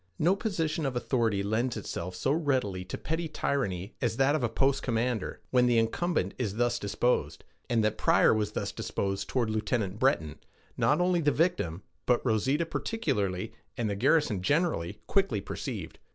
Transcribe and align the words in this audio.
No 0.17 0.35
position 0.35 0.87
of 0.87 0.95
authority 0.95 1.43
lends 1.43 1.77
itself 1.77 2.15
so 2.15 2.31
readily 2.31 2.83
to 2.85 2.97
petty 2.97 3.27
tyranny 3.27 3.93
as 4.01 4.17
that 4.17 4.33
of 4.33 4.41
a 4.43 4.49
post 4.49 4.81
commander, 4.81 5.41
when 5.51 5.67
the 5.67 5.77
incumbent 5.77 6.33
is 6.39 6.55
thus 6.55 6.79
disposed; 6.79 7.43
and 7.69 7.83
that 7.83 7.99
Pryor 7.99 8.33
was 8.33 8.53
thus 8.53 8.71
disposed 8.71 9.27
toward 9.29 9.51
Lieutenant 9.51 9.99
Breton, 9.99 10.39
not 10.75 10.99
only 11.01 11.21
the 11.21 11.31
victim, 11.31 11.83
but 12.07 12.25
Rosita 12.25 12.65
particularly, 12.65 13.53
and 13.77 13.91
the 13.91 13.95
garrison 13.95 14.41
generally, 14.41 14.97
quickly 15.05 15.39
perceived. 15.39 15.99